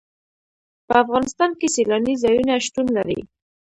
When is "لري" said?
2.97-3.19